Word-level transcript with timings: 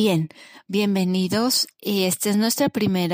Bien, 0.00 0.28
bienvenidos. 0.68 1.66
Este 1.80 2.30
es 2.30 2.36
nuestro 2.36 2.68
primer 2.68 3.10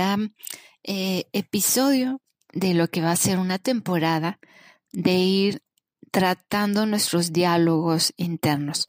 eh, 0.82 1.24
episodio 1.32 2.20
de 2.52 2.74
lo 2.74 2.88
que 2.88 3.00
va 3.00 3.10
a 3.10 3.16
ser 3.16 3.38
una 3.38 3.58
temporada 3.58 4.38
de 4.92 5.14
ir 5.14 5.62
tratando 6.14 6.86
nuestros 6.86 7.32
diálogos 7.32 8.12
internos. 8.16 8.86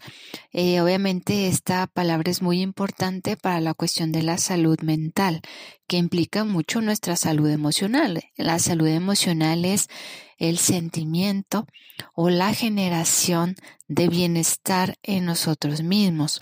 Eh, 0.53 0.79
obviamente 0.79 1.47
esta 1.47 1.87
palabra 1.87 2.29
es 2.29 2.43
muy 2.43 2.61
importante 2.61 3.35
para 3.35 3.59
la 3.61 3.73
cuestión 3.73 4.11
de 4.11 4.21
la 4.21 4.37
salud 4.37 4.79
mental, 4.81 5.41
que 5.87 5.97
implica 5.97 6.43
mucho 6.43 6.81
nuestra 6.81 7.15
salud 7.15 7.49
emocional. 7.49 8.21
La 8.37 8.59
salud 8.59 8.85
emocional 8.85 9.65
es 9.65 9.87
el 10.37 10.59
sentimiento 10.59 11.65
o 12.13 12.29
la 12.29 12.53
generación 12.53 13.55
de 13.87 14.07
bienestar 14.07 14.93
en 15.01 15.25
nosotros 15.25 15.81
mismos. 15.81 16.39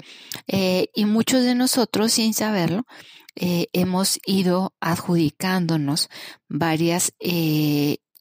Eh, 0.48 0.88
y 0.94 1.06
muchos 1.06 1.46
de 1.46 1.56
nosotros, 1.56 2.12
sin 2.12 2.34
saberlo, 2.34 2.84
eh, 3.36 3.68
hemos 3.72 4.20
ido 4.26 4.74
adjudicándonos 4.82 6.10
varias 6.50 7.14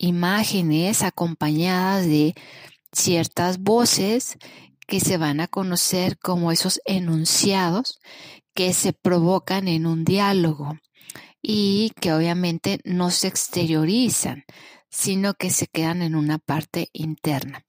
imágenes 0.02 1.02
acompañadas 1.02 2.06
de 2.06 2.34
ciertas 2.92 3.58
voces 3.58 4.36
que 4.86 5.00
se 5.00 5.16
van 5.16 5.40
a 5.40 5.46
conocer 5.46 6.18
como 6.18 6.52
esos 6.52 6.80
enunciados 6.84 8.00
que 8.52 8.74
se 8.74 8.92
provocan 8.92 9.68
en 9.68 9.86
un 9.86 10.04
diálogo 10.04 10.76
y 11.40 11.92
que 12.00 12.12
obviamente 12.12 12.80
no 12.84 13.10
se 13.10 13.28
exteriorizan, 13.28 14.44
sino 14.90 15.34
que 15.34 15.50
se 15.50 15.68
quedan 15.68 16.02
en 16.02 16.16
una 16.16 16.38
parte 16.38 16.90
interna. 16.92 17.64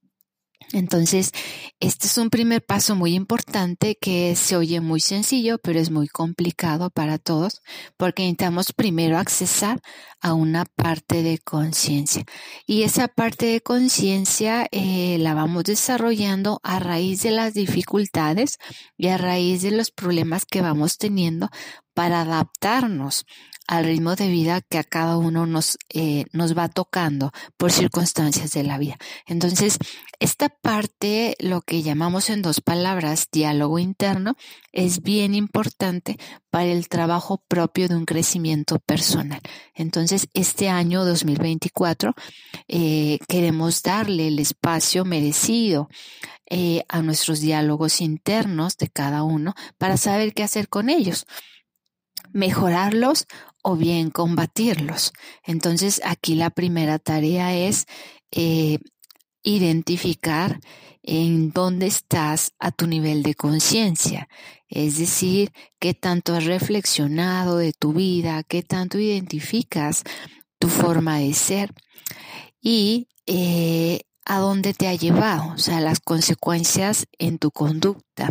Entonces, 0.71 1.31
este 1.79 2.07
es 2.07 2.17
un 2.17 2.29
primer 2.29 2.63
paso 2.63 2.95
muy 2.95 3.13
importante 3.13 3.97
que 3.99 4.35
se 4.35 4.55
oye 4.55 4.81
muy 4.81 4.99
sencillo, 4.99 5.59
pero 5.59 5.79
es 5.79 5.91
muy 5.91 6.07
complicado 6.07 6.89
para 6.89 7.17
todos 7.17 7.61
porque 7.97 8.23
necesitamos 8.23 8.73
primero 8.73 9.17
accesar 9.17 9.81
a 10.21 10.33
una 10.33 10.65
parte 10.65 11.21
de 11.21 11.37
conciencia. 11.39 12.23
Y 12.65 12.83
esa 12.83 13.07
parte 13.07 13.45
de 13.47 13.61
conciencia 13.61 14.67
eh, 14.71 15.17
la 15.19 15.33
vamos 15.33 15.65
desarrollando 15.65 16.59
a 16.63 16.79
raíz 16.79 17.21
de 17.23 17.31
las 17.31 17.53
dificultades 17.53 18.57
y 18.97 19.07
a 19.09 19.17
raíz 19.17 19.61
de 19.61 19.71
los 19.71 19.91
problemas 19.91 20.45
que 20.45 20.61
vamos 20.61 20.97
teniendo 20.97 21.49
para 21.93 22.21
adaptarnos 22.21 23.25
al 23.67 23.85
ritmo 23.85 24.15
de 24.15 24.27
vida 24.27 24.61
que 24.61 24.77
a 24.77 24.83
cada 24.83 25.17
uno 25.17 25.45
nos, 25.45 25.77
eh, 25.89 26.25
nos 26.33 26.57
va 26.57 26.67
tocando 26.67 27.31
por 27.57 27.71
circunstancias 27.71 28.51
de 28.51 28.63
la 28.63 28.77
vida. 28.77 28.97
Entonces, 29.25 29.77
esta 30.19 30.49
parte, 30.49 31.35
lo 31.39 31.61
que 31.61 31.81
llamamos 31.81 32.29
en 32.29 32.41
dos 32.41 32.61
palabras 32.61 33.27
diálogo 33.31 33.79
interno, 33.79 34.35
es 34.71 35.01
bien 35.01 35.33
importante 35.33 36.17
para 36.49 36.65
el 36.65 36.89
trabajo 36.89 37.43
propio 37.47 37.87
de 37.87 37.95
un 37.95 38.05
crecimiento 38.05 38.79
personal. 38.79 39.41
Entonces, 39.75 40.27
este 40.33 40.69
año 40.69 41.05
2024 41.05 42.13
eh, 42.67 43.19
queremos 43.27 43.81
darle 43.81 44.27
el 44.27 44.39
espacio 44.39 45.05
merecido 45.05 45.89
eh, 46.49 46.83
a 46.89 47.01
nuestros 47.01 47.39
diálogos 47.39 48.01
internos 48.01 48.77
de 48.77 48.89
cada 48.89 49.23
uno 49.23 49.55
para 49.77 49.97
saber 49.97 50.33
qué 50.33 50.43
hacer 50.43 50.67
con 50.67 50.89
ellos 50.89 51.25
mejorarlos 52.33 53.27
o 53.63 53.75
bien 53.75 54.11
combatirlos. 54.11 55.13
Entonces 55.43 56.01
aquí 56.05 56.35
la 56.35 56.51
primera 56.51 56.99
tarea 56.99 57.55
es 57.55 57.85
eh, 58.31 58.77
identificar 59.41 60.59
en 61.01 61.51
dónde 61.51 61.87
estás 61.87 62.53
a 62.59 62.71
tu 62.71 62.87
nivel 62.87 63.23
de 63.23 63.35
conciencia, 63.35 64.29
es 64.69 64.97
decir, 64.97 65.51
qué 65.79 65.93
tanto 65.93 66.33
has 66.33 66.45
reflexionado 66.45 67.57
de 67.57 67.73
tu 67.73 67.91
vida, 67.91 68.43
qué 68.43 68.63
tanto 68.63 68.97
identificas 68.99 70.03
tu 70.59 70.69
forma 70.69 71.17
de 71.19 71.33
ser 71.33 71.73
y 72.61 73.09
eh, 73.25 74.01
a 74.25 74.39
dónde 74.39 74.73
te 74.73 74.87
ha 74.87 74.95
llevado, 74.95 75.53
o 75.53 75.57
sea, 75.57 75.81
las 75.81 75.99
consecuencias 75.99 77.05
en 77.19 77.37
tu 77.37 77.51
conducta. 77.51 78.29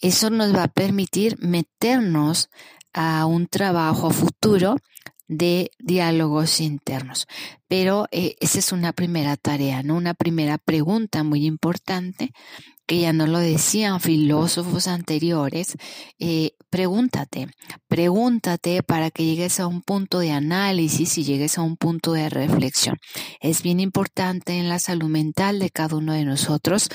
Eso 0.00 0.30
nos 0.30 0.54
va 0.54 0.64
a 0.64 0.68
permitir 0.68 1.36
meternos 1.40 2.48
a 2.92 3.26
un 3.26 3.46
trabajo 3.46 4.10
futuro 4.10 4.76
de 5.28 5.70
diálogos 5.78 6.60
internos. 6.60 7.28
Pero 7.68 8.08
eh, 8.10 8.34
esa 8.40 8.58
es 8.58 8.72
una 8.72 8.92
primera 8.92 9.36
tarea, 9.36 9.82
¿no? 9.84 9.96
Una 9.96 10.14
primera 10.14 10.58
pregunta 10.58 11.22
muy 11.22 11.46
importante 11.46 12.32
que 12.90 12.98
ya 12.98 13.12
no 13.12 13.28
lo 13.28 13.38
decían 13.38 14.00
filósofos 14.00 14.88
anteriores. 14.88 15.76
Eh, 16.18 16.56
pregúntate, 16.70 17.46
pregúntate 17.86 18.82
para 18.82 19.12
que 19.12 19.24
llegues 19.24 19.60
a 19.60 19.68
un 19.68 19.82
punto 19.82 20.18
de 20.18 20.32
análisis 20.32 21.16
y 21.16 21.22
llegues 21.22 21.56
a 21.58 21.62
un 21.62 21.76
punto 21.76 22.12
de 22.14 22.28
reflexión. 22.28 22.96
Es 23.40 23.62
bien 23.62 23.78
importante 23.78 24.58
en 24.58 24.68
la 24.68 24.80
salud 24.80 25.08
mental 25.08 25.60
de 25.60 25.70
cada 25.70 25.94
uno 25.94 26.12
de 26.12 26.24
nosotros 26.24 26.88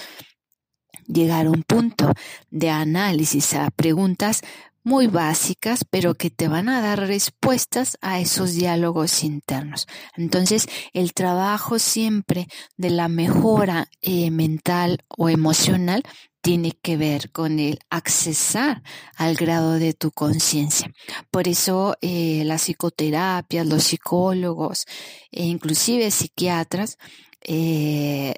llegar 1.08 1.46
a 1.46 1.52
un 1.52 1.64
punto 1.64 2.12
de 2.50 2.70
análisis 2.70 3.54
a 3.54 3.72
preguntas 3.72 4.42
muy 4.86 5.08
básicas, 5.08 5.84
pero 5.90 6.14
que 6.14 6.30
te 6.30 6.48
van 6.48 6.70
a 6.70 6.80
dar 6.80 7.00
respuestas 7.00 7.98
a 8.02 8.20
esos 8.20 8.54
diálogos 8.54 9.24
internos. 9.24 9.88
Entonces, 10.16 10.68
el 10.94 11.14
trabajo 11.14 11.80
siempre 11.80 12.48
de 12.78 12.92
la 12.92 13.08
mejora 13.08 13.90
eh, 14.02 14.30
mental 14.30 15.00
o 15.10 15.28
emocional 15.28 16.04
tiene 16.42 16.74
que 16.80 16.98
ver 16.98 17.32
con 17.32 17.60
el 17.60 17.80
accesar 17.90 18.84
al 19.16 19.36
grado 19.36 19.74
de 19.74 19.96
tu 19.96 20.12
conciencia. 20.12 20.94
Por 21.32 21.48
eso 21.48 21.98
eh, 22.02 22.44
las 22.46 22.62
psicoterapias, 22.62 23.66
los 23.66 23.86
psicólogos 23.86 24.86
e 25.32 25.46
inclusive 25.46 26.12
psiquiatras 26.12 27.00
eh, 27.42 28.36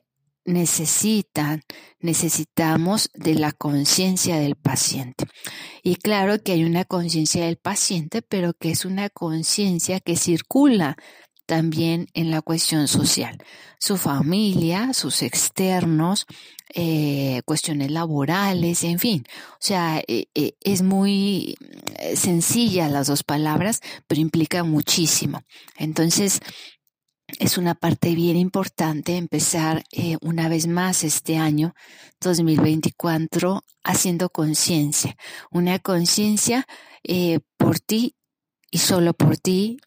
necesitan, 0.47 1.61
necesitamos 1.99 3.11
de 3.13 3.35
la 3.35 3.51
conciencia 3.51 4.37
del 4.37 4.55
paciente. 4.55 5.25
Y 5.83 5.97
claro 5.97 6.41
que 6.41 6.53
hay 6.53 6.63
una 6.63 6.85
conciencia 6.85 7.45
del 7.45 7.57
paciente, 7.57 8.21
pero 8.21 8.53
que 8.53 8.71
es 8.71 8.85
una 8.85 9.09
conciencia 9.09 9.99
que 9.99 10.15
circula 10.15 10.97
también 11.45 12.07
en 12.13 12.31
la 12.31 12.41
cuestión 12.41 12.87
social. 12.87 13.37
Su 13.79 13.97
familia, 13.97 14.93
sus 14.93 15.21
externos, 15.21 16.25
eh, 16.73 17.41
cuestiones 17.45 17.91
laborales, 17.91 18.83
en 18.83 18.99
fin. 18.99 19.23
O 19.53 19.57
sea, 19.59 20.01
eh, 20.07 20.25
eh, 20.35 20.53
es 20.61 20.81
muy 20.81 21.55
sencilla 22.15 22.89
las 22.89 23.07
dos 23.07 23.23
palabras, 23.23 23.81
pero 24.07 24.21
implica 24.21 24.63
muchísimo. 24.63 25.41
Entonces, 25.77 26.41
es 27.39 27.57
una 27.57 27.75
parte 27.75 28.15
bien 28.15 28.35
importante 28.35 29.15
empezar 29.15 29.83
eh, 29.91 30.17
una 30.21 30.49
vez 30.49 30.67
más 30.67 31.03
este 31.03 31.37
año 31.37 31.75
2024 32.21 33.63
haciendo 33.83 34.29
conciencia, 34.29 35.15
una 35.51 35.79
conciencia 35.79 36.65
eh, 37.03 37.39
por 37.57 37.79
ti 37.79 38.15
y 38.71 38.79
solo 38.79 39.13
por 39.13 39.37
ti. 39.37 39.77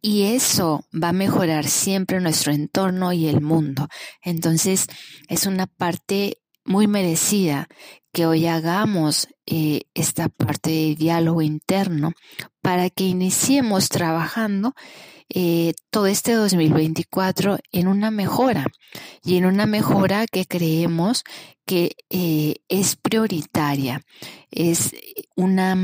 Y 0.00 0.22
eso 0.34 0.84
va 0.94 1.08
a 1.08 1.12
mejorar 1.12 1.66
siempre 1.66 2.20
nuestro 2.20 2.52
entorno 2.52 3.12
y 3.12 3.26
el 3.26 3.40
mundo. 3.40 3.88
Entonces 4.22 4.86
es 5.28 5.46
una 5.46 5.66
parte 5.66 6.38
muy 6.66 6.86
merecida 6.86 7.68
que 8.12 8.26
hoy 8.26 8.46
hagamos 8.46 9.28
eh, 9.46 9.82
esta 9.94 10.28
parte 10.28 10.70
de 10.70 10.94
diálogo 10.96 11.42
interno 11.42 12.12
para 12.62 12.90
que 12.90 13.04
iniciemos 13.04 13.88
trabajando 13.88 14.74
eh, 15.28 15.74
todo 15.90 16.06
este 16.06 16.32
2024 16.32 17.58
en 17.72 17.88
una 17.88 18.10
mejora 18.10 18.66
y 19.22 19.36
en 19.36 19.44
una 19.44 19.66
mejora 19.66 20.26
que 20.26 20.46
creemos 20.46 21.24
que 21.66 21.92
eh, 22.10 22.56
es 22.68 22.96
prioritaria, 22.96 24.00
es 24.50 24.94
una, 25.34 25.76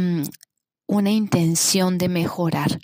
una 0.86 1.10
intención 1.10 1.98
de 1.98 2.08
mejorar. 2.08 2.78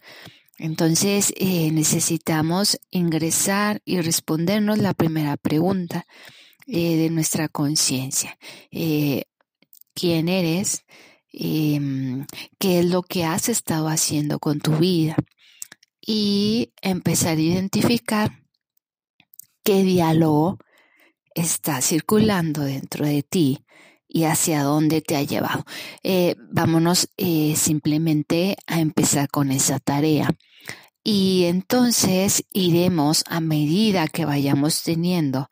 Entonces 0.58 1.32
necesitamos 1.40 2.80
ingresar 2.90 3.80
y 3.84 4.00
respondernos 4.00 4.78
la 4.78 4.92
primera 4.92 5.36
pregunta 5.36 6.04
de 6.68 7.08
nuestra 7.10 7.48
conciencia. 7.48 8.38
¿Quién 8.70 10.28
eres? 10.28 10.84
Em, 11.32 12.26
¿Qué 12.58 12.80
es 12.80 12.86
lo 12.86 13.02
que 13.02 13.24
has 13.24 13.48
estado 13.48 13.88
haciendo 13.88 14.38
con 14.38 14.60
tu 14.60 14.72
vida? 14.76 15.16
y 16.10 16.72
empezar 16.80 17.36
a 17.36 17.40
identificar 17.42 18.42
qué 19.62 19.82
diálogo 19.82 20.56
está 21.34 21.82
circulando 21.82 22.62
dentro 22.62 23.04
de 23.04 23.22
ti 23.22 23.66
y 24.08 24.24
hacia 24.24 24.62
dónde 24.62 25.02
te 25.02 25.16
ha 25.16 25.22
llevado. 25.22 25.66
Eh, 26.02 26.34
vámonos 26.50 27.10
eh, 27.18 27.52
simplemente 27.56 28.56
a 28.66 28.80
empezar 28.80 29.28
con 29.28 29.50
esa 29.50 29.80
tarea. 29.80 30.30
Y 31.04 31.44
entonces 31.44 32.42
iremos 32.54 33.22
a 33.28 33.40
medida 33.40 34.08
que 34.08 34.24
vayamos 34.24 34.82
teniendo 34.82 35.50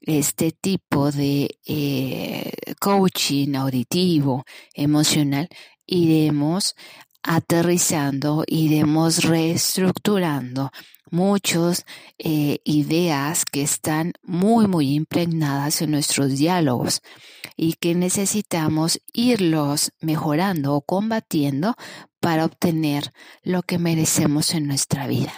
este 0.00 0.52
tipo 0.52 1.10
de 1.10 1.58
eh, 1.66 2.52
coaching 2.80 3.54
auditivo, 3.54 4.44
emocional, 4.74 5.48
iremos 5.86 6.74
aterrizando, 7.22 8.44
iremos 8.46 9.24
reestructurando 9.24 10.70
muchas 11.10 11.84
eh, 12.18 12.58
ideas 12.64 13.44
que 13.44 13.62
están 13.62 14.12
muy, 14.22 14.66
muy 14.66 14.94
impregnadas 14.94 15.82
en 15.82 15.90
nuestros 15.90 16.36
diálogos 16.36 17.02
y 17.56 17.74
que 17.74 17.94
necesitamos 17.94 19.00
irlos 19.12 19.92
mejorando 20.00 20.74
o 20.74 20.82
combatiendo 20.82 21.74
para 22.20 22.44
obtener 22.44 23.12
lo 23.42 23.62
que 23.62 23.78
merecemos 23.78 24.54
en 24.54 24.66
nuestra 24.66 25.06
vida. 25.06 25.34